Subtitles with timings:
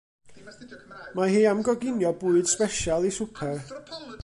[1.19, 3.63] Mae hi am goginio bwyd sbesial i swper.